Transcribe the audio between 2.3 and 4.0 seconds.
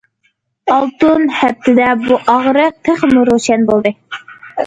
ئاغرىق تېخىمۇ روشەن بولدى.